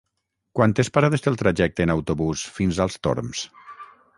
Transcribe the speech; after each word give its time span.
Quantes 0.59 0.87
parades 0.95 1.23
té 1.25 1.29
el 1.33 1.37
trajecte 1.41 1.85
en 1.87 1.93
autobús 1.97 2.47
fins 2.57 2.81
als 2.87 2.99
Torms? 3.09 3.45